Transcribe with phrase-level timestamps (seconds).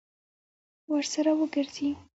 [0.93, 1.89] ورسره وګرځي.